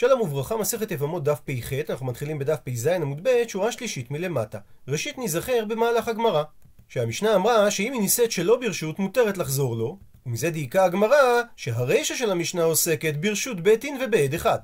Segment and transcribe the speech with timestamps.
[0.00, 4.58] שלום וברכה, מסכת יבמות דף פ"ח, אנחנו מתחילים בדף פ"ז עמוד ב', שורה שלישית מלמטה.
[4.88, 6.42] ראשית ניזכר במהלך הגמרא,
[6.88, 12.30] שהמשנה אמרה שאם היא נישאת שלא ברשות, מותרת לחזור לו, ומזה דייקה הגמרא שהרישא של
[12.30, 14.58] המשנה עוסקת ברשות בית דין ובעד אחד.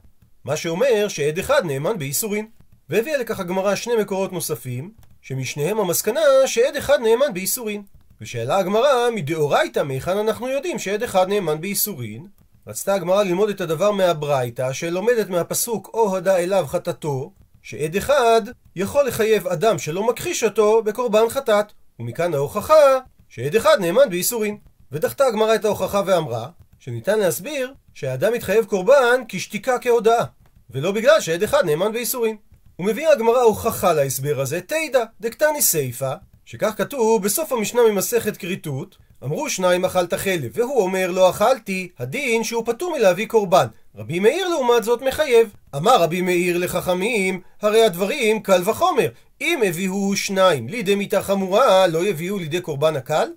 [0.44, 2.48] מה שאומר שעד אחד נאמן באיסורין.
[2.88, 4.90] והביאה לכך הגמרא שני מקורות נוספים,
[5.22, 7.82] שמשניהם המסקנה שעד אחד נאמן באיסורין.
[8.20, 12.26] ושאלה הגמרא, מדאורייתא מהיכן אנחנו יודעים שעד אחד נאמן באיסורין?
[12.66, 17.32] רצתה הגמרא ללמוד את הדבר מהברייתא, שלומדת מהפסוק או הודע אליו חטאתו,
[17.62, 18.42] שעד אחד
[18.76, 21.66] יכול לחייב אדם שלא מכחיש אותו בקורבן חטאת.
[22.00, 24.58] ומכאן ההוכחה שעד אחד נאמן באיסורין.
[24.92, 30.24] ודחתה הגמרא את ההוכחה ואמרה, שניתן להסביר שהאדם מתחייב קורבן כי שתיקה כהודאה,
[30.70, 32.36] ולא בגלל שעד אחד נאמן באיסורין.
[32.78, 39.50] ומביאה הגמרא הוכחה להסבר הזה, תדע, דקתני סיפא, שכך כתוב בסוף המשנה ממסכת כריתות, אמרו
[39.50, 43.66] שניים אכלת חלב, והוא אומר לא אכלתי, הדין שהוא פטור מלהביא קורבן.
[43.96, 45.52] רבי מאיר לעומת זאת מחייב.
[45.76, 49.08] אמר רבי מאיר לחכמים, הרי הדברים קל וחומר.
[49.40, 53.28] אם הביאו שניים לידי מיתה חמורה, לא יביאו לידי קורבן הקל?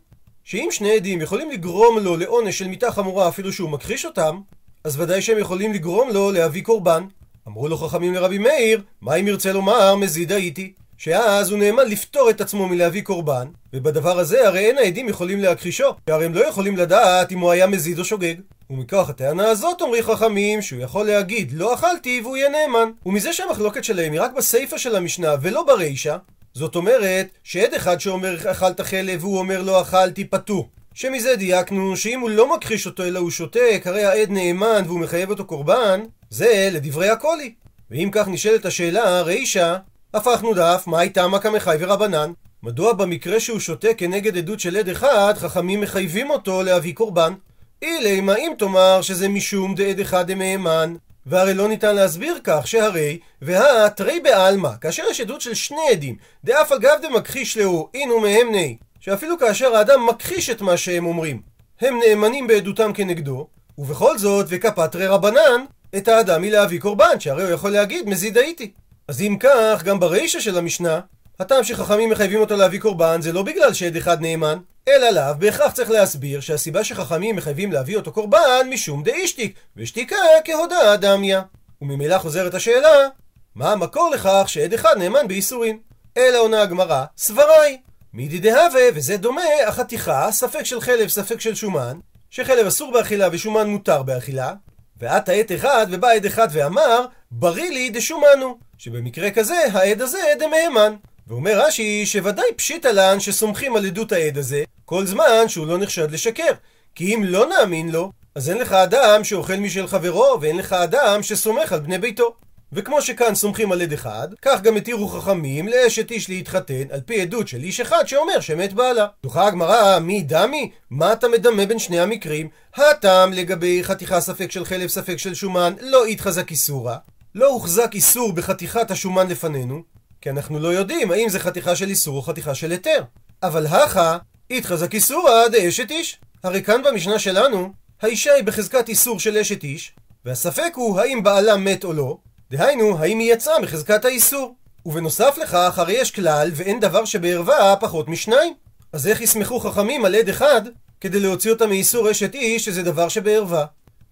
[0.44, 4.40] שאם שני עדים יכולים לגרום לו לעונש של מיתה חמורה אפילו שהוא מכחיש אותם,
[4.84, 7.04] אז ודאי שהם יכולים לגרום לו להביא קורבן.
[7.48, 10.74] אמרו לו חכמים לרבי מאיר, מה אם ירצה לומר מזיד הייתי?
[10.98, 15.96] שאז הוא נאמן לפטור את עצמו מלהביא קורבן, ובדבר הזה הרי אין העדים יכולים להכחישו,
[16.10, 18.36] שהרי הם לא יכולים לדעת אם הוא היה מזיד או שוגג.
[18.70, 22.90] ומכוח הטענה הזאת אומרי חכמים שהוא יכול להגיד לא אכלתי והוא יהיה נאמן.
[23.06, 26.18] ומזה שהמחלוקת שלהם היא רק בסיפא של המשנה ולא ברישא,
[26.54, 30.70] זאת אומרת שעד אחד שאומר אכלת חלב והוא אומר לא אכלתי פטור.
[30.94, 35.30] שמזה דייקנו שאם הוא לא מכחיש אותו אלא הוא שותק, הרי העד נאמן והוא מחייב
[35.30, 37.54] אותו קורבן, זה לדברי הקולי.
[37.92, 39.76] ואם כך נשאלת השאלה, רישא,
[40.14, 42.32] הפכנו דף, מהי תמא קמחי ורבנן?
[42.64, 47.34] מדוע במקרה שהוא שותק כנגד עדות של עד אחד, חכמים מחייבים אותו להביא קורבן?
[47.82, 50.96] אילי, מה אם תאמר שזה משום דעד אחד דמהימן?
[51.26, 56.72] והרי לא ניתן להסביר כך שהרי, והתרי בעלמא, כאשר יש עדות של שני עדים, דאף
[56.72, 61.42] אגב דמכחיש לאו, אינו מהם ני, שאפילו כאשר האדם מכחיש את מה שהם אומרים,
[61.82, 65.66] הם נאמנים בעדותם כנגדו, ובכל זאת, וכפתרי רבנן,
[65.98, 68.72] את האדם מלהביא קורבן, שהרי הוא יכול להגיד מזיד הייתי.
[69.08, 71.00] אז אם כך, גם ברישא של המשנה,
[71.40, 74.58] הטעם שחכמים מחייבים אותו להביא קורבן זה לא בגלל שעד אחד נאמן,
[74.88, 80.98] אלא לאו בהכרח צריך להסביר שהסיבה שחכמים מחייבים להביא אותו קורבן משום דאישתיק, ושתיקה כהודאה
[80.98, 81.42] דמיה.
[81.82, 83.08] וממילא חוזרת השאלה,
[83.56, 85.80] מה המקור לכך שעד אחד נאמן באיסורין?
[86.18, 87.78] אלא עונה הגמרא, סברא היא.
[88.14, 93.70] מידי דהווה, וזה דומה, לחתיכה, ספק של חלב, ספק של שומן, שחלב אסור באכילה ושומן
[93.70, 94.54] מותר באכילה,
[95.00, 100.94] ואת העד אחד ובא עד אחד ואמר, בריא לי דשומנו, שבמקרה כזה העד הזה דמהימן.
[101.28, 106.12] ואומר רש"י שוודאי פשיטא לן שסומכים על עדות העד הזה כל זמן שהוא לא נחשד
[106.12, 106.52] לשקר.
[106.96, 111.24] כי אם לא נאמין לו, אז אין לך אדם שאוכל משל חברו, ואין לך אדם
[111.24, 112.36] שסומך על בני ביתו.
[112.74, 117.22] וכמו שכאן סומכים על עד אחד, כך גם התירו חכמים לאשת איש להתחתן על פי
[117.22, 119.08] עדות של איש אחד שאומר שמת בעלה.
[119.24, 120.72] דוחה הגמרא, מי דמי?
[120.90, 122.50] מה אתה מדמה בין שני המקרים?
[122.76, 126.98] הטעם לגבי חתיכה ספק של חלב ספק של שומן, לא התחזק איסורה.
[127.38, 129.82] לא הוחזק איסור בחתיכת השומן לפנינו,
[130.22, 133.04] כי אנחנו לא יודעים האם זה חתיכה של איסור או חתיכה של היתר.
[133.44, 134.18] אבל הכה,
[134.52, 136.20] התחזק איסורא דאשת איש.
[136.44, 141.58] הרי כאן במשנה שלנו, האישה היא בחזקת איסור של אשת איש, והספק הוא האם בעלה
[141.58, 142.18] מת או לא,
[142.52, 144.56] דהיינו, האם היא יצאה מחזקת האיסור.
[144.86, 148.54] ובנוסף לכך, הרי יש כלל, ואין דבר שבערווה פחות משניים.
[148.94, 150.62] אז איך יסמכו חכמים על עד אחד,
[151.02, 153.66] כדי להוציא אותה מאיסור אשת איש, שזה דבר שבערווה?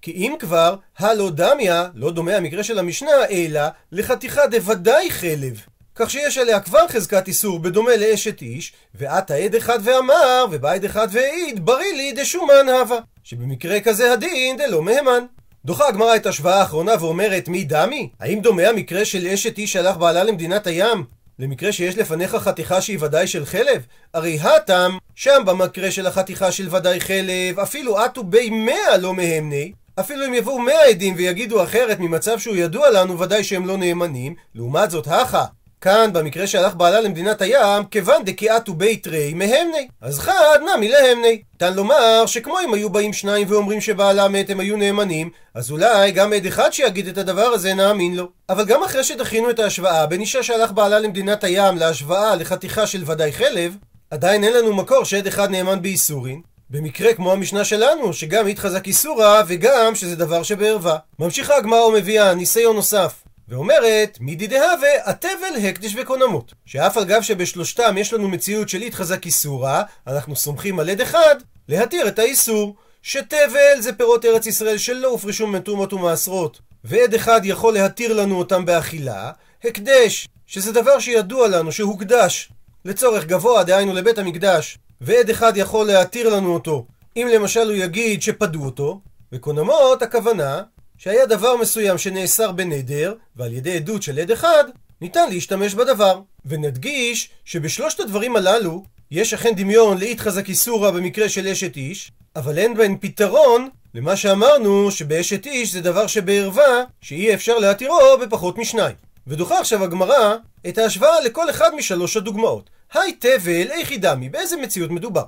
[0.05, 3.61] כי אם כבר, הלא דמיה, לא דומה המקרה של המשנה, אלא
[3.91, 5.61] לחתיכה דוודאי חלב.
[5.95, 11.07] כך שיש עליה כבר חזקת איסור בדומה לאשת איש, ואת העד אחד ואמר, ובא אחד
[11.11, 12.97] והעיד, בריא לי דשומן הווה.
[13.23, 15.25] שבמקרה כזה הדין דלא מהימן.
[15.65, 18.09] דוחה הגמרא את השוואה האחרונה ואומרת מי דמי?
[18.19, 21.03] האם דומה המקרה של אשת איש שהלך בעלה למדינת הים?
[21.39, 23.85] למקרה שיש לפניך חתיכה שהיא ודאי של חלב?
[24.13, 29.71] הרי הטם, שם במקרה של החתיכה של ודאי חלב, אפילו אטו בי מאה לא מהמני,
[29.99, 34.35] אפילו אם יבואו מאה עדים ויגידו אחרת ממצב שהוא ידוע לנו, ודאי שהם לא נאמנים.
[34.55, 35.45] לעומת זאת, הכה,
[35.81, 39.87] כאן, במקרה שהלך בעלה למדינת הים, כיוון דקיאתו בית רי מהמני.
[40.01, 41.41] אז חד נמי להמני.
[41.53, 46.11] ניתן לומר שכמו אם היו באים שניים ואומרים שבעלה מת הם היו נאמנים, אז אולי
[46.11, 48.29] גם עד אחד שיגיד את הדבר הזה נאמין לו.
[48.49, 53.03] אבל גם אחרי שדחינו את ההשוואה בין אישה שהלך בעלה למדינת הים להשוואה לחתיכה של
[53.05, 53.77] ודאי חלב,
[54.11, 56.54] עדיין אין לנו מקור שעד אחד נאמן באיסורין.
[56.69, 60.97] במקרה כמו המשנה שלנו, שגם התחזק איסורה וגם שזה דבר שבערווה.
[61.19, 63.13] ממשיכה הגמרא ומביאה ניסיון נוסף.
[63.49, 66.53] ואומרת, מידי דהווה, התבל הקדיש וקונמות.
[66.65, 71.35] שאף על גב שבשלושתם יש לנו מציאות של התחזק איסורה, אנחנו סומכים על עד אחד
[71.69, 72.75] להתיר את האיסור.
[73.01, 76.59] שתבל זה פירות ארץ ישראל שלא הופרשו מטומאות ומעשרות.
[76.83, 79.31] ועד אחד יכול להתיר לנו אותם באכילה,
[79.63, 82.49] הקדש, שזה דבר שידוע לנו שהוקדש
[82.85, 86.85] לצורך גבוה, דהיינו לבית המקדש, ועד אחד יכול להתיר לנו אותו,
[87.17, 89.01] אם למשל הוא יגיד שפדו אותו,
[89.31, 90.61] וקונמות הכוונה
[90.97, 94.63] שהיה דבר מסוים שנאסר בנדר, ועל ידי עדות של עד אחד,
[95.01, 96.21] ניתן להשתמש בדבר.
[96.45, 102.57] ונדגיש שבשלושת הדברים הללו, יש אכן דמיון לאית חזק איסורא במקרה של אשת איש, אבל
[102.57, 108.95] אין בהן פתרון למה שאמרנו שבאשת איש זה דבר שבערווה, שאי אפשר להתירו בפחות משניים.
[109.27, 110.35] ודוחה עכשיו הגמרא
[110.67, 112.69] את ההשוואה לכל אחד משלוש הדוגמאות.
[112.93, 115.23] היי תבל, איכי דמי, באיזה מציאות מדובר?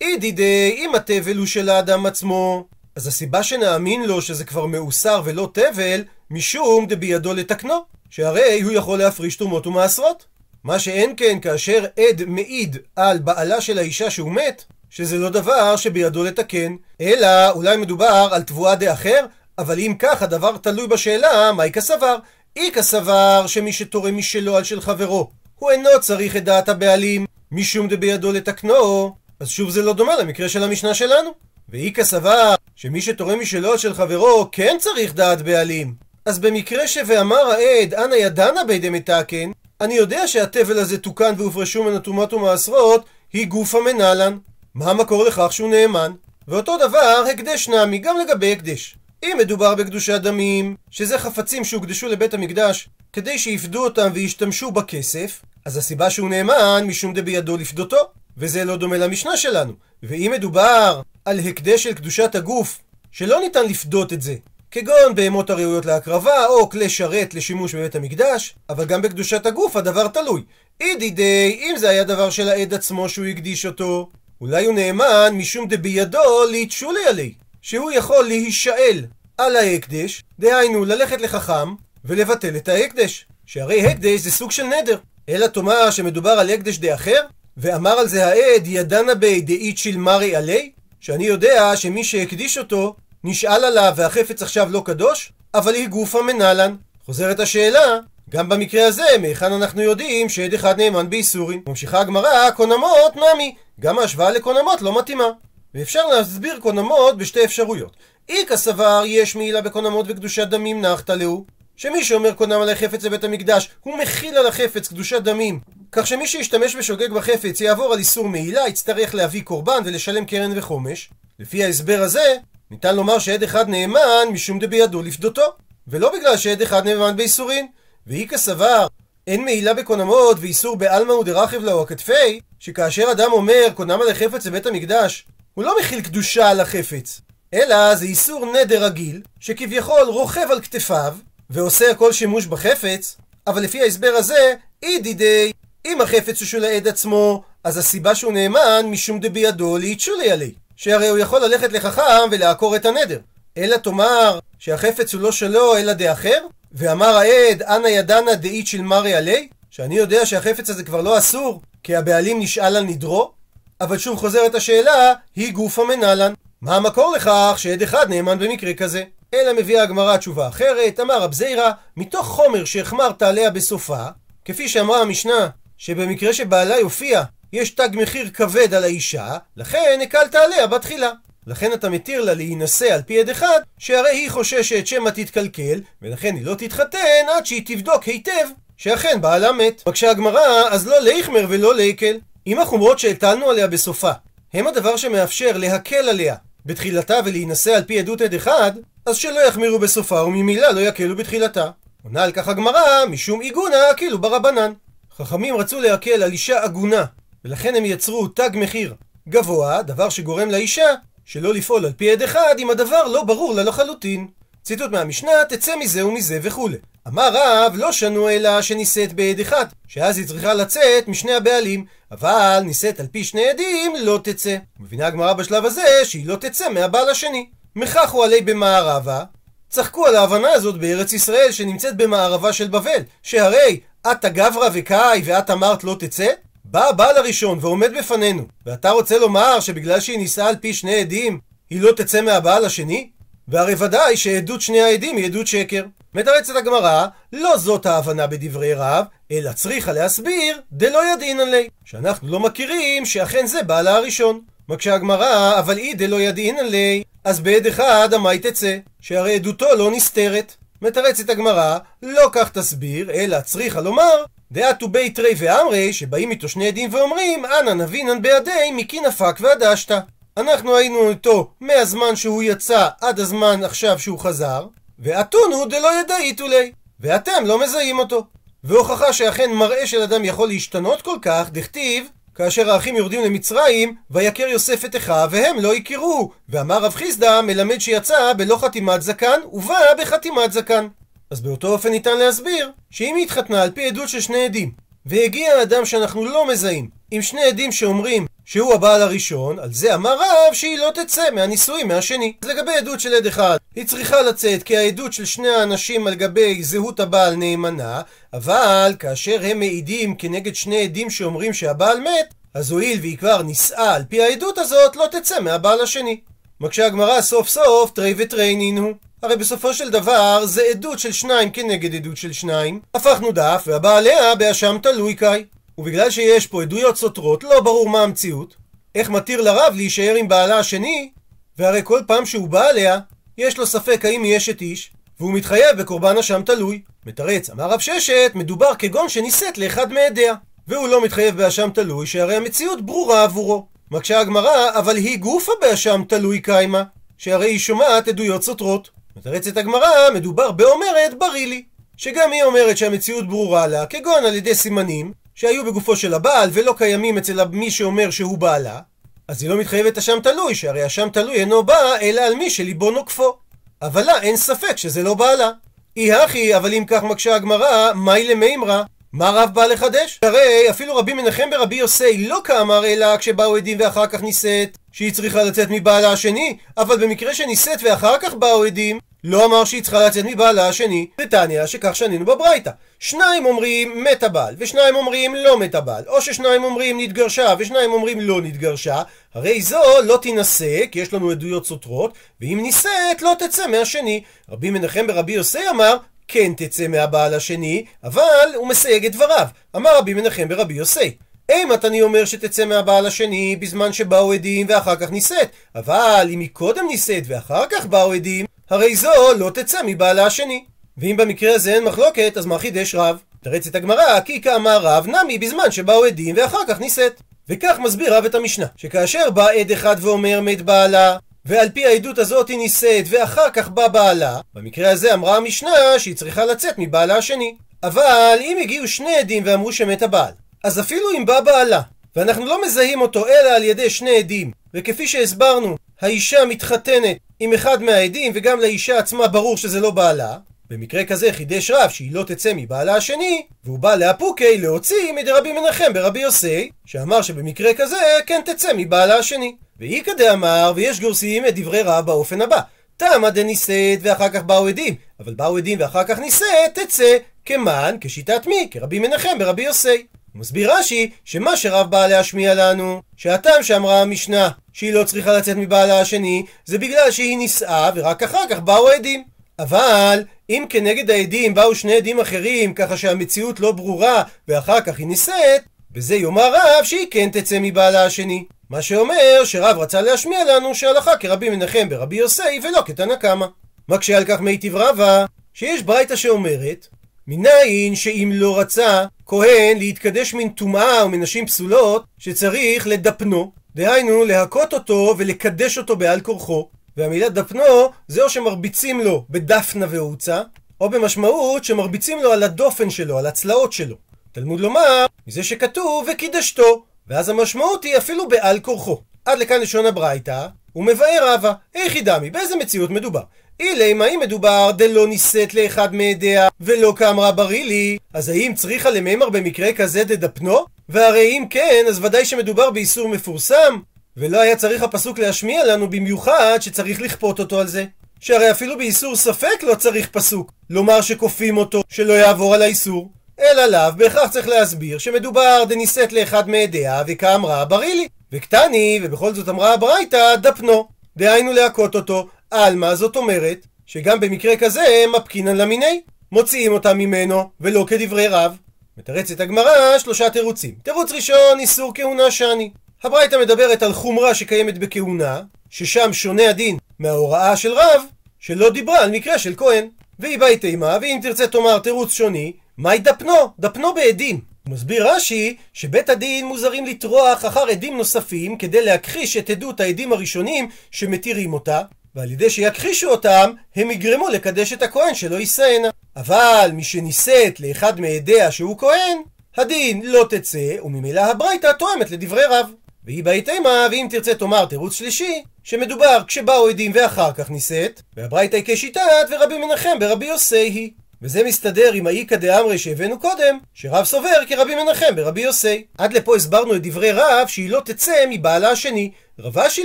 [0.00, 2.66] אידי די, אם התבל הוא של האדם עצמו,
[2.96, 7.74] אז הסיבה שנאמין לו שזה כבר מאוסר ולא תבל, משום דבידו לתקנו,
[8.10, 10.26] שהרי הוא יכול להפריש תרומות ומעשרות.
[10.64, 15.76] מה שאין כן כאשר עד מעיד על בעלה של האישה שהוא מת, שזה לא דבר
[15.76, 19.26] שבידו לתקן, אלא אולי מדובר על תבואה דאחר,
[19.58, 22.16] אבל אם כך הדבר תלוי בשאלה מהי כסבר.
[22.56, 25.30] אי כסבר שמי שתורם משלו על של חברו,
[25.62, 30.48] הוא אינו צריך את דעת הבעלים, משום דבידו לתקנו, אז שוב זה לא דומה למקרה
[30.48, 31.30] של המשנה שלנו.
[31.68, 35.94] ואי כסבר שמי שתורם משלו של חברו כן צריך דעת בעלים.
[36.26, 39.50] אז במקרה ש"ואמר העד אנא ידענה בידי מתקן",
[39.80, 44.38] אני יודע שהתבל הזה תוקן והופרשו מן התרומות ומעשרות, היא גופה מנהלן.
[44.74, 46.12] מה המקור לכך שהוא נאמן?
[46.48, 48.96] ואותו דבר הקדש נמי גם לגבי הקדש.
[49.22, 55.76] אם מדובר בקדושת דמים, שזה חפצים שהוקדשו לבית המקדש כדי שיפדו אותם וישתמשו בכסף, אז
[55.76, 57.96] הסיבה שהוא נאמן משום דבידו לפדותו.
[58.36, 59.72] וזה לא דומה למשנה שלנו.
[60.02, 62.78] ואם מדובר על הקדש של קדושת הגוף,
[63.12, 64.34] שלא ניתן לפדות את זה,
[64.70, 70.08] כגון בהמות הראויות להקרבה, או כלי שרת לשימוש בבית המקדש, אבל גם בקדושת הגוף הדבר
[70.08, 70.42] תלוי.
[70.80, 74.10] אידי די, אם זה היה דבר של העד עצמו שהוא הקדיש אותו,
[74.40, 79.04] אולי הוא נאמן משום דבידו ליתשולי עלי, שהוא יכול להישאל
[79.38, 81.74] על ההקדש, דהיינו ללכת לחכם
[82.04, 84.98] ולבטל את ההקדש, שהרי הקדש זה סוג של נדר.
[85.28, 87.20] אלא תאמר שמדובר על הקדש דאחר,
[87.56, 92.94] ואמר על זה העד ידנה בי דאית של מרי עלי, שאני יודע שמי שהקדיש אותו
[93.24, 96.76] נשאל עליו והחפץ עכשיו לא קדוש, אבל היא גופה מנהלן.
[97.06, 97.98] חוזרת השאלה,
[98.30, 101.62] גם במקרה הזה, מהיכן אנחנו יודעים שעד אחד נאמן באיסורים?
[101.68, 103.54] ממשיכה הגמרא, קונמות נמי.
[103.80, 105.28] גם ההשוואה לקונמות לא מתאימה.
[105.74, 107.96] ואפשר להסביר קונמות בשתי אפשרויות.
[108.28, 111.44] איכא סבר יש מעילה בקונמות וקדושת דמים נחתא להו.
[111.76, 115.60] שמי שאומר קונם על החפץ לבית המקדש, הוא מכיל על החפץ קדושת דמים.
[115.92, 121.10] כך שמי שישתמש בשוגג בחפץ יעבור על איסור מעילה, יצטרך להביא קורבן ולשלם קרן וחומש.
[121.38, 122.36] לפי ההסבר הזה,
[122.70, 125.52] ניתן לומר שעד אחד נאמן משום דבידו לפדותו,
[125.88, 127.66] ולא בגלל שעד אחד נאמן באיסורין.
[128.06, 128.86] ואיכא סבר,
[129.26, 134.66] אין מעילה בקונמות ואיסור בעלמא ודרכב לאו הכתפי, שכאשר אדם אומר קונם על החפץ לבית
[134.66, 137.20] המקדש, הוא לא מכיל קדושה על החפץ,
[137.54, 141.14] אלא זה איסור נדר רגיל, שכביכול רוכב על כתפיו,
[141.52, 143.16] ועושה כל שימוש בחפץ,
[143.46, 145.52] אבל לפי ההסבר הזה, אידי די,
[145.86, 150.52] אם החפץ הוא של העד עצמו, אז הסיבה שהוא נאמן משום דבידו ליתשולי עלי.
[150.76, 153.18] שהרי הוא יכול ללכת לחכם ולעקור את הנדר.
[153.56, 156.38] אלא תאמר שהחפץ הוא לא שלו אלא דאחר?
[156.72, 159.48] ואמר העד, אנא ידנה דאית של מרי עלי?
[159.70, 163.32] שאני יודע שהחפץ הזה כבר לא אסור, כי הבעלים נשאל על נדרו?
[163.80, 166.32] אבל שוב חוזרת השאלה, היא גופה מנהלן.
[166.62, 169.02] מה המקור לכך שעד אחד נאמן במקרה כזה?
[169.34, 174.04] אלא מביאה הגמרא תשובה אחרת, אמר רב זיירא, מתוך חומר שהחמרת עליה בסופה,
[174.44, 180.66] כפי שאמרה המשנה, שבמקרה שבעלה יופיע, יש תג מחיר כבד על האישה, לכן הקלת עליה
[180.66, 181.10] בתחילה.
[181.46, 186.34] לכן אתה מתיר לה להינשא על פי עד אחד, שהרי היא חוששת שמא תתקלקל, ולכן
[186.36, 189.82] היא לא תתחתן עד שהיא תבדוק היטב שאכן בעלה מת.
[189.88, 192.18] מקשה הגמרא, אז לא ליחמר ולא ליקל.
[192.46, 194.10] אם החומרות שהטלנו עליה בסופה,
[194.54, 198.72] הם הדבר שמאפשר להקל עליה בתחילתה ולהינשא על פי עדות עד אחד,
[199.06, 201.70] אז שלא יחמירו בסופה וממילא לא יקלו בתחילתה.
[202.04, 204.72] עונה על כך הגמרא, משום עיגונה כאילו ברבנן.
[205.16, 207.04] חכמים רצו להקל על אישה עגונה,
[207.44, 208.94] ולכן הם יצרו תג מחיר
[209.28, 213.62] גבוה, דבר שגורם לאישה שלא לפעול על פי עד אחד אם הדבר לא ברור לה
[213.62, 214.28] לחלוטין.
[214.62, 216.76] ציטוט מהמשנה, תצא מזה ומזה וכולי.
[217.08, 222.62] אמר רב, לא שנו אלא שנישאת בעד אחד, שאז היא צריכה לצאת משני הבעלים, אבל
[222.64, 224.56] נישאת על פי שני עדים לא תצא.
[224.80, 227.46] מבינה הגמרא בשלב הזה שהיא לא תצא מהבעל השני.
[227.76, 229.24] מכחו עלי במערבה,
[229.68, 233.80] צחקו על ההבנה הזאת בארץ ישראל שנמצאת במערבה של בבל, שהרי
[234.12, 236.26] את גברא וקאי ואת אמרת לא תצא?
[236.64, 241.40] בא הבעל הראשון ועומד בפנינו, ואתה רוצה לומר שבגלל שהיא נישאה על פי שני עדים,
[241.70, 243.10] היא לא תצא מהבעל השני?
[243.48, 245.82] והרי ודאי שעדות שני העדים היא עדות שקר.
[246.14, 252.40] מתרצת הגמרא, לא זאת ההבנה בדברי רב, אלא צריכה להסביר דלא ידעינן לי, שאנחנו לא
[252.40, 254.40] מכירים שאכן זה בעלה הראשון.
[254.68, 259.90] מקשה הגמרא, אבל אי דלא ידעינן לי, אז בעד אחד המאי תצא, שהרי עדותו לא
[259.90, 260.54] נסתרת.
[260.82, 266.68] מתרצת הגמרא, לא כך תסביר, אלא צריכה לומר, דעתו בי תרי ואמרי, שבאים איתו שני
[266.68, 269.98] עדים ואומרים, אנא נבינן בידי מקי נפק ועדשתא.
[270.36, 274.66] אנחנו היינו איתו מהזמן שהוא יצא עד הזמן עכשיו שהוא חזר,
[274.98, 278.26] ואתונו דלא ידעיתו לי, ואתם לא מזהים אותו.
[278.64, 284.42] והוכחה שאכן מראה של אדם יכול להשתנות כל כך, דכתיב, כאשר האחים יורדים למצרים, ויכר
[284.42, 286.30] יוסף את אחיו, והם לא הכירו.
[286.48, 290.86] ואמר רב חיסדא, מלמד שיצא בלא חתימת זקן, ובא בחתימת זקן.
[291.30, 294.72] אז באותו אופן ניתן להסביר, שאם היא התחתנה על פי עדות של שני עדים,
[295.06, 300.16] והגיע האדם שאנחנו לא מזהים, עם שני עדים שאומרים שהוא הבעל הראשון, על זה אמר
[300.18, 302.32] רב שהיא לא תצא מהנישואים מהשני.
[302.42, 306.14] אז לגבי עדות של עד אחד, היא צריכה לצאת כי העדות של שני האנשים על
[306.14, 312.70] גבי זהות הבעל נאמנה, אבל כאשר הם מעידים כנגד שני עדים שאומרים שהבעל מת, אז
[312.70, 316.20] הואיל והיא כבר נישאה על פי העדות הזאת, לא תצא מהבעל השני.
[316.60, 318.92] מקשה הגמרא סוף סוף תרי ותרי הוא.
[319.22, 322.80] הרי בסופו של דבר זה עדות של שניים כנגד עדות של שניים.
[322.94, 325.44] הפכנו דף והבעליה באשם תלוי קאי.
[325.78, 328.56] ובגלל שיש פה עדויות סותרות, לא ברור מה המציאות.
[328.94, 331.10] איך מתיר לרב להישאר עם בעלה השני?
[331.58, 332.98] והרי כל פעם שהוא בא אליה,
[333.38, 336.82] יש לו ספק האם היא אשת איש, והוא מתחייב בקורבן אשם תלוי.
[337.06, 340.34] מתרץ, אמר רב ששת, מדובר כגון שנישאת לאחד מעדיה.
[340.68, 343.66] והוא לא מתחייב באשם תלוי, שהרי המציאות ברורה עבורו.
[343.90, 346.82] מקשה הגמרא, אבל היא גופה באשם תלוי קיימה,
[347.18, 349.01] שהרי היא שומעת עדויות סותרות.
[349.16, 351.64] מתרצת הגמרא, מדובר באומרת ברי לי.
[351.96, 356.74] שגם היא אומרת שהמציאות ברורה לה, כגון על ידי סימנים, שהיו בגופו של הבעל ולא
[356.78, 358.80] קיימים אצל מי שאומר שהוא בעלה,
[359.28, 362.90] אז היא לא מתחייבת אשם תלוי, שהרי אשם תלוי אינו בא אלא על מי שליבו
[362.90, 363.36] נוקפו.
[363.82, 365.50] אבל לה אין ספק שזה לא בעלה.
[365.96, 368.82] אי הכי, אבל אם כך מקשה הגמרא, מאי למימרא?
[369.12, 370.20] מה רב בא לחדש?
[370.22, 375.12] הרי אפילו רבי מנחם ברבי יוסי לא כאמר אלא כשבאו עדים ואחר כך נישאת שהיא
[375.12, 380.06] צריכה לצאת מבעלה השני, אבל במקרה שנישאת ואחר כך באו עדים, לא אמר שהיא צריכה
[380.06, 382.70] לצאת מבעלה השני, ותניא שכך שנינו בברייתא.
[382.98, 388.20] שניים אומרים מת הבעל, ושניים אומרים לא מת הבעל, או ששניים אומרים נתגרשה, ושניים אומרים
[388.20, 389.02] לא נתגרשה,
[389.34, 394.22] הרי זו לא תינשא, כי יש לנו עדויות סותרות, ואם נישאת לא תצא מהשני.
[394.50, 395.96] רבי מנחם ברבי יוסי אמר,
[396.32, 399.46] כן תצא מהבעל השני, אבל הוא מסייג את דבריו.
[399.76, 401.16] אמר רבי מנחם ברבי יוסי.
[401.48, 406.48] אימת אני אומר שתצא מהבעל השני בזמן שבאו עדים ואחר כך נישאת, אבל אם היא
[406.52, 410.64] קודם נישאת ואחר כך באו עדים, הרי זו לא תצא מבעלה השני.
[410.98, 413.18] ואם במקרה הזה אין מחלוקת, אז מה חידש רב?
[413.44, 417.22] תרץ את הגמרא, כי כאמר רב נמי בזמן שבאו עדים ואחר כך נישאת.
[417.48, 422.18] וכך מסביר רב את המשנה, שכאשר בא עד אחד ואומר מת בעלה, ועל פי העדות
[422.18, 427.16] הזאת היא נישאת ואחר כך בא בעלה, במקרה הזה אמרה המשנה שהיא צריכה לצאת מבעלה
[427.16, 427.54] השני.
[427.82, 430.32] אבל אם הגיעו שני עדים ואמרו שמת הבעל,
[430.64, 431.80] אז אפילו אם בא בעלה,
[432.16, 437.82] ואנחנו לא מזהים אותו אלא על ידי שני עדים, וכפי שהסברנו, האישה מתחתנת עם אחד
[437.82, 440.36] מהעדים, וגם לאישה עצמה ברור שזה לא בעלה,
[440.70, 445.92] במקרה כזה חידש רב שהיא לא תצא מבעלה השני, והוא בא לאפוקי להוציא מדרבי מנחם
[445.92, 447.96] ברבי יוסי, שאמר שבמקרה כזה
[448.26, 449.56] כן תצא מבעלה השני.
[449.82, 452.60] ואיכא דאמר, ויש גורסים את דברי רב באופן הבא.
[452.96, 458.46] תמה דנישאת ואחר כך באו עדים, אבל באו עדים ואחר כך נישאת, תצא כמן, כשיטת
[458.46, 458.68] מי?
[458.70, 460.06] כרבי מנחם ברבי יוסי.
[460.32, 465.56] הוא מסביר רש"י, שמה שרב בא להשמיע לנו, שהטעם שאמרה המשנה, שהיא לא צריכה לצאת
[465.56, 469.24] מבעלה השני, זה בגלל שהיא נישאה ורק אחר כך באו עדים.
[469.58, 475.06] אבל אם כנגד העדים באו שני עדים אחרים, ככה שהמציאות לא ברורה, ואחר כך היא
[475.06, 475.62] נישאת,
[475.94, 478.44] בזה יאמר רב שהיא כן תצא מבעלה השני.
[478.70, 483.46] מה שאומר שרב רצה להשמיע לנו שהלכה כרבי מנחם ברבי יוסי ולא כתנא קמא.
[483.88, 486.86] מקשה על כך מיטיב רבה, שיש ברייתא שאומרת
[487.26, 495.14] מניין שאם לא רצה כהן להתקדש מן טומאה ומנשים פסולות, שצריך לדפנו, דהיינו להכות אותו
[495.18, 496.68] ולקדש אותו בעל כורחו.
[496.96, 500.42] והמילה דפנו זה או שמרביצים לו בדפנה והוצה,
[500.80, 504.11] או במשמעות שמרביצים לו על הדופן שלו, על הצלעות שלו.
[504.32, 509.00] תלמוד לומר, מזה שכתוב וקידשתו, ואז המשמעות היא אפילו בעל כורחו.
[509.24, 513.20] עד לכאן לשון הברייתא, הוא מבאר רבא, איך ידמי, באיזה מציאות מדובר?
[513.60, 519.30] אילי, מה אם מדובר דלא נישאת לאחד מעדיה ולא כאמרה ברילי, אז האם צריכה למימר
[519.30, 520.58] במקרה כזה דדפנו?
[520.88, 523.78] והרי אם כן, אז ודאי שמדובר באיסור מפורסם,
[524.16, 527.84] ולא היה צריך הפסוק להשמיע לנו במיוחד שצריך לכפות אותו על זה.
[528.20, 533.10] שהרי אפילו באיסור ספק לא צריך פסוק, לומר שכופים אותו, שלא יעבור על האיסור.
[533.40, 538.08] אלא לאו, בהכרח צריך להסביר שמדובר דנישאת לאחד מעדיה וכאמרה ברילי.
[538.32, 540.88] וקטני, ובכל זאת אמרה הברייתא, דפנו.
[541.16, 546.00] דהיינו להכות אותו, עלמא זאת אומרת שגם במקרה כזה מפקינן למיני,
[546.32, 548.56] מוציאים אותה ממנו ולא כדברי רב.
[548.98, 550.74] מתרצת הגמרא שלושה תירוצים.
[550.82, 552.70] תירוץ ראשון, איסור כהונה שני.
[553.02, 558.02] הברייתא מדברת על חומרה שקיימת בכהונה, ששם שונה הדין מההוראה של רב,
[558.38, 559.88] שלא דיברה על מקרה של כהן.
[560.18, 563.34] והיא באי תימה, ואם תרצה תאמר תירוץ שוני, מהי דפנו?
[563.58, 564.40] דפנו בעדים.
[564.68, 570.68] מסביר רש"י שבית הדין מוזרים לטרוח אחר עדים נוספים כדי להכחיש את עדות העדים הראשונים
[570.90, 571.82] שמתירים אותה,
[572.14, 575.88] ועל ידי שיכחישו אותם, הם יגרמו לקדש את הכהן שלא יישאנה.
[576.16, 579.18] אבל מי שנישאת לאחד מעדיה שהוא כהן,
[579.56, 582.70] הדין לא תצא, וממילא הברייתא תואמת לדברי רב.
[583.04, 588.56] והיא באי תימה, ואם תרצה תאמר תירוץ שלישי, שמדובר כשבאו עדים ואחר כך נישאת, והברייתא
[588.56, 589.00] היא כשיטת
[589.30, 590.90] ורבי מנחם ברבי יוסי היא.
[591.22, 595.84] וזה מסתדר עם האיכא דאמרי שהבאנו קודם, שרב סובר כרבי מנחם ברבי יוסי.
[595.98, 599.10] עד לפה הסברנו את דברי רב שהיא לא תצא מבעלה השני.
[599.38, 599.84] רב אשי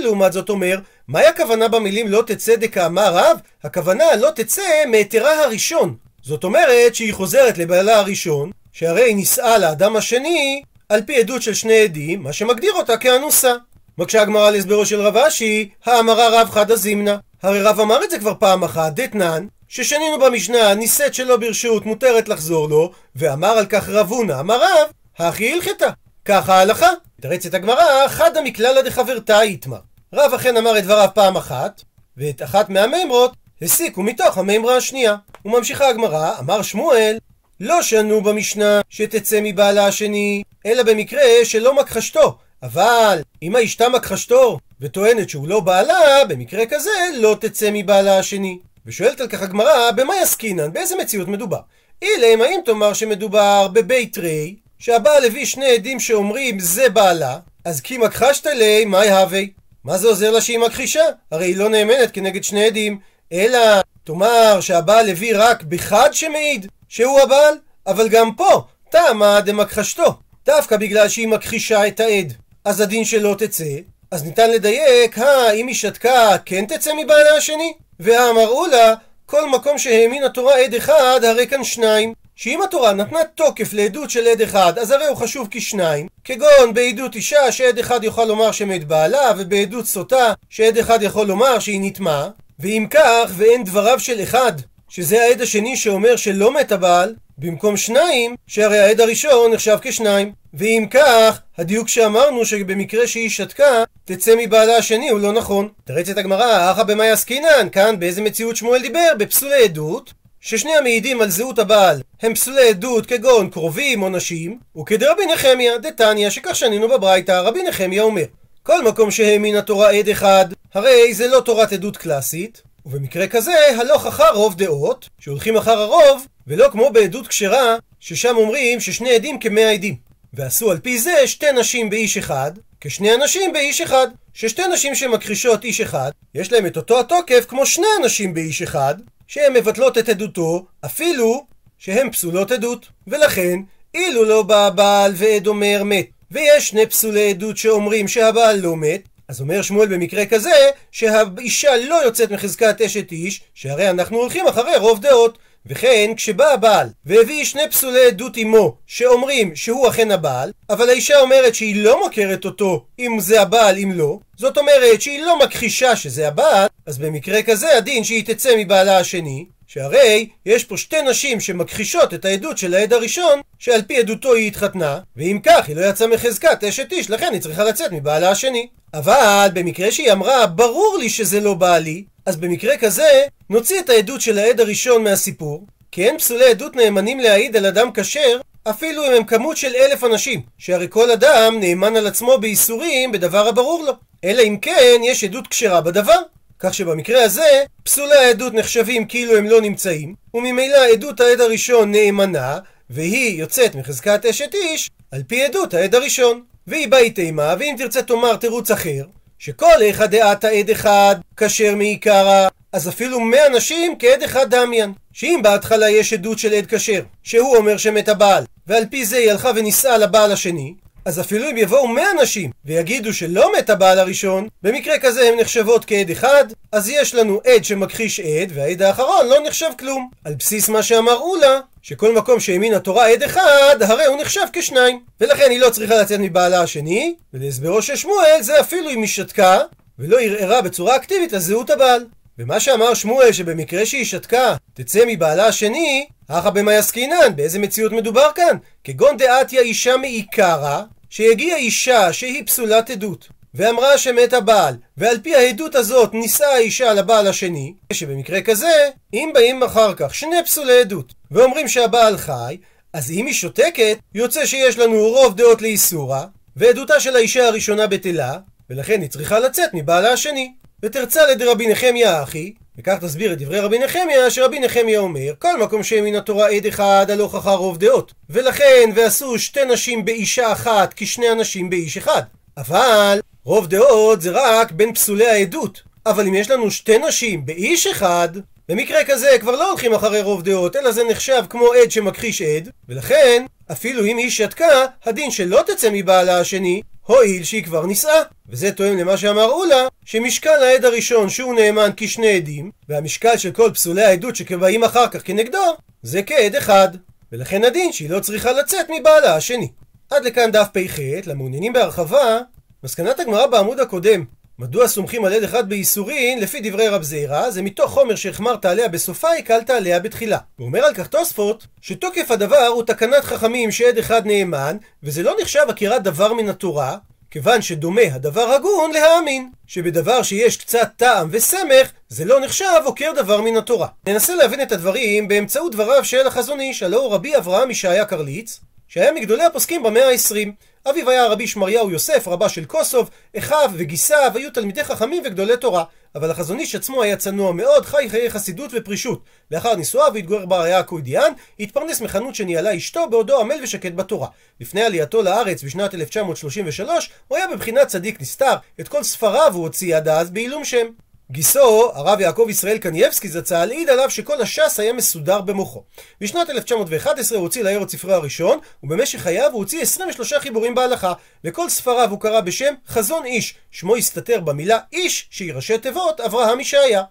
[0.00, 0.78] לעומת זאת אומר,
[1.08, 3.38] מהי הכוונה במילים לא תצא דקאמר רב?
[3.64, 5.96] הכוונה לא תצא מהיתרה הראשון.
[6.22, 11.54] זאת אומרת שהיא חוזרת לבעלה הראשון, שהרי היא נישאה לאדם השני על פי עדות של
[11.54, 13.54] שני עדים, מה שמגדיר אותה כאנוסה.
[13.98, 17.16] מקשה הגמרא להסברו של רב אשי, האמרה רב חדא זימנה.
[17.42, 22.28] הרי רב אמר את זה כבר פעם אחת, דתנן, ששנינו במשנה, נישאת שלא ברשות מותרת
[22.28, 25.86] לחזור לו, ואמר על כך רב הונא, אמר רב, הכי הלכתה.
[26.24, 26.90] ככה ההלכה.
[27.18, 29.78] מתרצת הגמרא, חדא מכללא דחברתא איתמר.
[30.14, 31.82] רב אכן אמר את דבריו פעם אחת,
[32.16, 33.32] ואת אחת מהמימרות
[33.62, 35.16] הסיקו מתוך המימרה השנייה.
[35.44, 37.18] וממשיכה הגמרא, אמר שמואל,
[37.60, 42.38] לא שנו במשנה שתצא מבעלה השני, אלא במקרה שלא מכחשתו.
[42.62, 48.58] אבל אם האשתה מכחשתו וטוענת שהוא לא בעלה, במקרה כזה לא תצא מבעלה השני.
[48.88, 50.72] ושואלת על כך הגמרא, במה יסקינן?
[50.72, 51.60] באיזה מציאות מדובר?
[52.02, 57.98] אילם, האם תאמר שמדובר בבית רי, שהבעל הביא שני עדים שאומרים זה בעלה, אז כי
[57.98, 59.50] מכחשת לי, מאי הווי?
[59.84, 61.04] מה זה עוזר לה שהיא מכחישה?
[61.30, 62.98] הרי היא לא נאמנת כנגד שני עדים,
[63.32, 63.58] אלא
[64.04, 67.54] תאמר שהבעל הביא רק בחד שמעיד שהוא הבעל,
[67.86, 70.14] אבל גם פה, תמה דמכחשתו,
[70.46, 72.32] דווקא בגלל שהיא מכחישה את העד,
[72.64, 73.78] אז הדין שלא תצא,
[74.10, 77.72] אז ניתן לדייק, הא, אם היא שתקה, כן תצא מבעלה השני?
[78.00, 78.94] ואמרו לה,
[79.26, 82.14] כל מקום שהאמין התורה עד אחד, הרי כאן שניים.
[82.38, 87.14] שאם התורה נתנה תוקף לעדות של עד אחד, אז הרי הוא חשוב כשניים, כגון בעדות
[87.14, 92.28] אישה שעד אחד יוכל לומר שמת בעלה, ובעדות סוטה שעד אחד יכול לומר שהיא נטמעה,
[92.58, 94.52] ואם כך, ואין דבריו של אחד,
[94.88, 100.32] שזה העד השני שאומר שלא מת הבעל, במקום שניים, שהרי העד הראשון נחשב כשניים.
[100.54, 105.68] ואם כך, הדיוק שאמרנו שבמקרה שהיא שתקה, תצא מבעלה השני הוא לא נכון.
[105.84, 109.08] תרץ את הגמרא, אחא במאי עסקינן, כאן באיזה מציאות שמואל דיבר?
[109.18, 115.26] בפסולי עדות, ששני המעידים על זהות הבעל הם פסולי עדות כגון קרובים או נשים, וכדרבי
[115.26, 118.24] נחמיה, דתניא, שכך שנינו בברייתא, רבי נחמיה אומר,
[118.62, 124.06] כל מקום שהאמין התורה עד אחד, הרי זה לא תורת עדות קלאסית, ובמקרה כזה, הלוך
[124.06, 129.70] אחר רוב דעות, שהולכים אחר הרוב, ולא כמו בעדות כשרה, ששם אומרים ששני עדים כמאה
[129.70, 130.07] עדים.
[130.34, 134.08] ועשו על פי זה שתי נשים באיש אחד, כשני אנשים באיש אחד.
[134.34, 138.94] ששתי נשים שמכחישות איש אחד, יש להם את אותו התוקף כמו שני אנשים באיש אחד,
[139.26, 141.46] שהן מבטלות את עדותו, אפילו
[141.78, 142.86] שהן פסולות עדות.
[143.06, 143.60] ולכן,
[143.94, 149.00] אילו לא בא הבעל ועד אומר מת, ויש שני פסולי עדות שאומרים שהבעל לא מת,
[149.28, 154.76] אז אומר שמואל במקרה כזה, שהאישה לא יוצאת מחזקת אשת איש, שהרי אנחנו הולכים אחרי
[154.76, 155.38] רוב דעות.
[155.68, 161.54] וכן, כשבא הבעל והביא שני פסולי עדות עמו, שאומרים שהוא אכן הבעל, אבל האישה אומרת
[161.54, 166.28] שהיא לא מוכרת אותו אם זה הבעל אם לא, זאת אומרת שהיא לא מכחישה שזה
[166.28, 172.14] הבעל, אז במקרה כזה הדין שהיא תצא מבעלה השני, שהרי יש פה שתי נשים שמכחישות
[172.14, 176.08] את העדות של העד הראשון, שעל פי עדותו היא התחתנה, ואם כך היא לא יצאה
[176.08, 178.68] מחזקת אשת איש, לכן היא צריכה לצאת מבעלה השני.
[178.94, 184.20] אבל במקרה שהיא אמרה, ברור לי שזה לא בעלי, אז במקרה כזה, נוציא את העדות
[184.20, 189.12] של העד הראשון מהסיפור, כי אין פסולי עדות נאמנים להעיד על אדם כשר, אפילו אם
[189.12, 193.92] הם כמות של אלף אנשים, שהרי כל אדם נאמן על עצמו בייסורים בדבר הברור לו.
[194.24, 196.20] אלא אם כן יש עדות כשרה בדבר.
[196.58, 202.58] כך שבמקרה הזה, פסולי העדות נחשבים כאילו הם לא נמצאים, וממילא עדות העד הראשון נאמנה,
[202.90, 206.42] והיא יוצאת מחזקת אשת איש, על פי עדות העד הראשון.
[206.68, 209.04] והיא באי תימה, ואם תרצה תאמר תירוץ אחר,
[209.38, 214.92] שכל איכא דעתה עד אחד כשר מעיקרא, אז אפילו מאה נשים כעד אחד דמיין.
[215.12, 219.30] שאם בהתחלה יש עדות של עד כשר, שהוא אומר שמת הבעל, ועל פי זה היא
[219.30, 220.74] הלכה ונישאה לבעל השני,
[221.08, 225.84] אז אפילו אם יבואו מאה נשים ויגידו שלא מת הבעל הראשון, במקרה כזה הן נחשבות
[225.84, 230.10] כעד אחד, אז יש לנו עד שמכחיש עד, והעד האחרון לא נחשב כלום.
[230.24, 235.00] על בסיס מה שאמר אולה, שכל מקום שהאמין התורה עד אחד, הרי הוא נחשב כשניים.
[235.20, 239.58] ולכן היא לא צריכה לצאת מבעלה השני, ולהסברו של שמואל זה אפילו אם היא שתקה,
[239.98, 242.04] ולא ערערה בצורה אקטיבית על זהות הבעל.
[242.38, 248.28] ומה שאמר שמואל שבמקרה שהיא שתקה תצא מבעלה השני, הכא במאי עסקינן, באיזה מציאות מדובר
[248.34, 248.56] כאן?
[248.84, 255.74] כגון דעתיה אישה מעיקרא, שיגיע אישה שהיא פסולת עדות, ואמרה שמת הבעל, ועל פי העדות
[255.74, 261.68] הזאת נישאה האישה לבעל השני, שבמקרה כזה, אם באים אחר כך שני פסולי עדות, ואומרים
[261.68, 262.56] שהבעל חי,
[262.92, 268.38] אז אם היא שותקת, יוצא שיש לנו רוב דעות לאיסורה, ועדותה של האישה הראשונה בטלה,
[268.70, 270.52] ולכן היא צריכה לצאת מבעלה השני.
[270.82, 275.82] ותרצה לדרבי נחמיה אחי, וכך תסביר את דברי רבי נחמיה, שרבי נחמיה אומר, כל מקום
[275.82, 278.12] שאין מן התורה עד אחד, הלוך אחר רוב דעות.
[278.30, 282.22] ולכן, ועשו שתי נשים באישה אחת, כשני אנשים באיש אחד.
[282.56, 285.82] אבל, רוב דעות זה רק בין פסולי העדות.
[286.06, 288.28] אבל אם יש לנו שתי נשים באיש אחד,
[288.68, 292.70] במקרה כזה כבר לא הולכים אחרי רוב דעות, אלא זה נחשב כמו עד שמכחיש עד,
[292.88, 298.22] ולכן, אפילו אם היא שתקה, הדין שלא תצא מבעלה השני, הואיל שהיא כבר נישאה.
[298.48, 303.70] וזה תואם למה שאמר עולא, שמשקל העד הראשון שהוא נאמן כשני עדים, והמשקל של כל
[303.74, 306.88] פסולי העדות שבאים אחר כך כנגדו, זה כעד אחד.
[307.32, 309.68] ולכן הדין שהיא לא צריכה לצאת מבעלה השני.
[310.10, 312.38] עד לכאן דף פ"ח, למעוניינים בהרחבה,
[312.84, 314.24] מסקנת הגמרא בעמוד הקודם,
[314.60, 318.88] מדוע סומכים על עד אחד באיסורין, לפי דברי רב זירא, זה מתוך חומר שהחמרת עליה
[318.88, 320.38] בסופה, הקלת עליה בתחילה.
[320.56, 325.34] הוא אומר על כך תוספות, שתוקף הדבר הוא תקנת חכמים שעד אחד נאמן, וזה לא
[325.40, 326.96] נחשב עקירת דבר מן התורה,
[327.30, 333.40] כיוון שדומה הדבר הגון להאמין, שבדבר שיש קצת טעם וסמך, זה לא נחשב עוקר דבר
[333.40, 333.88] מן התורה.
[334.06, 339.12] ננסה להבין את הדברים באמצעות דבריו של החזון איש, הלא רבי אברהם ישעיה קרליץ, שהיה
[339.12, 340.48] מגדולי הפוסקים במאה ה-20.
[340.90, 345.84] אביו היה רבי שמריהו יוסף, רבה של קוסוב, אחיו וגיסיו היו תלמידי חכמים וגדולי תורה.
[346.14, 349.22] אבל החזון איש עצמו היה צנוע מאוד, חי חיי חסידות ופרישות.
[349.50, 354.28] לאחר נישואיו התגורר בעריה הקוידיאן, התפרנס מחנות שניהלה אשתו בעודו עמל ושקט בתורה.
[354.60, 359.96] לפני עלייתו לארץ בשנת 1933, הוא היה בבחינת צדיק נסתר, את כל ספריו הוא הוציא
[359.96, 360.86] עד אז בעילום שם.
[361.30, 365.82] גיסו, הרב יעקב ישראל קנייבסקי זצ"ל, העיד עליו שכל הש"ס היה מסודר במוחו.
[366.20, 371.12] בשנת 1911 הוא הוציא לעיר את ספרו הראשון, ובמשך חייו הוא הוציא 23 חיבורים בהלכה.
[371.44, 376.60] לכל ספריו הוא קרא בשם חזון איש, שמו הסתתר במילה איש, שהיא ראשי תיבות אברהם
[376.60, 377.02] ישעיה.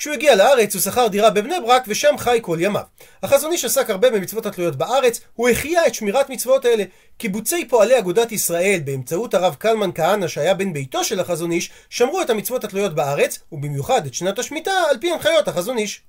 [0.00, 2.82] כשהוא הגיע לארץ הוא שכר דירה בבני ברק ושם חי כל ימיו.
[3.22, 6.84] החזון איש עסק הרבה במצוות התלויות בארץ, הוא החיה את שמירת מצוות אלה.
[7.18, 12.22] קיבוצי פועלי אגודת ישראל באמצעות הרב קלמן כהנא שהיה בן ביתו של החזון איש, שמרו
[12.22, 16.02] את המצוות התלויות בארץ, ובמיוחד את שנת השמיטה על פי הנחיות החזון איש.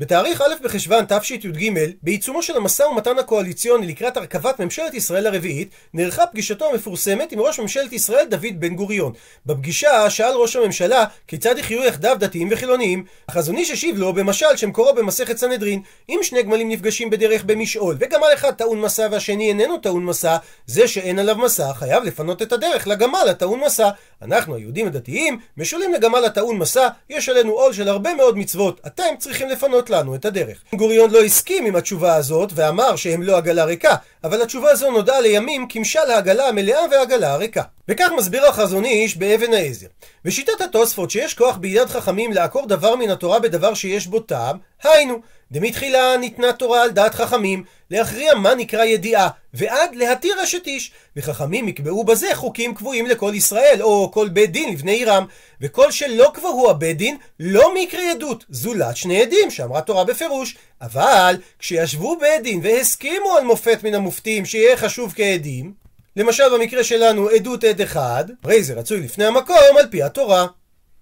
[0.00, 1.70] בתאריך א' בחשוון תשי"ג,
[2.02, 7.60] בעיצומו של המשא ומתן הקואליציוני לקראת הרכבת ממשלת ישראל הרביעית, נערכה פגישתו המפורסמת עם ראש
[7.60, 9.12] ממשלת ישראל דוד בן גוריון.
[9.46, 13.04] בפגישה שאל ראש הממשלה כיצד יחיו יחדיו דתיים וחילוניים.
[13.28, 18.28] החזון איש השיב לו במשל שמקורו במסכת סנהדרין: אם שני גמלים נפגשים בדרך במשעול, וגמל
[18.34, 20.36] אחד טעון מסע והשני איננו טעון מסע,
[20.66, 23.90] זה שאין עליו מסע חייב לפנות את הדרך לגמל הטעון מסע.
[24.22, 29.14] אנחנו היהודים הדתיים משולים לגמל הטעון מסע, יש עלינו עול של הרבה מאוד מצוות, אתם
[29.18, 30.58] צריכים לפנות לנו את הדרך.
[30.74, 35.20] גוריון לא הסכים עם התשובה הזאת ואמר שהם לא עגלה ריקה, אבל התשובה הזו נודעה
[35.20, 37.62] לימים כמשל העגלה המלאה והעגלה הריקה.
[37.90, 39.86] וכך מסביר החזון איש באבן העזר.
[40.24, 45.20] בשיטת התוספות שיש כוח ביד חכמים לעקור דבר מן התורה בדבר שיש בו טעם, היינו,
[45.52, 50.92] דמתחילה ניתנה תורה על דעת חכמים, להכריע מה נקרא ידיעה, ועד להתיר אשת איש.
[51.16, 55.26] וחכמים יקבעו בזה חוקים קבועים לכל ישראל, או כל בית דין לבני עירם.
[55.60, 60.56] וכל שלא קבעו הבית דין, לא מקרה עדות, זולת שני עדים, שאמרה תורה בפירוש.
[60.80, 65.79] אבל כשישבו בית דין והסכימו על מופת מן המופתים שיהיה חשוב כעדים,
[66.20, 70.46] למשל במקרה שלנו עדות עד אחד, הרי זה רצוי לפני המקום על פי התורה.